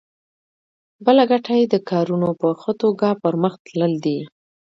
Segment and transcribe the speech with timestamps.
[1.05, 4.19] بله ګټه یې د کارونو په ښه توګه پرمخ تلل دي.